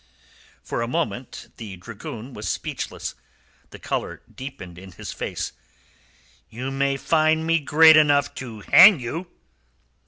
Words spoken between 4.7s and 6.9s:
in his face. "You